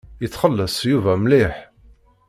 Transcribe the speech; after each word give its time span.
Yettxelliṣ 0.21 0.75
Yuba 0.91 1.13
mliḥ. 1.23 1.55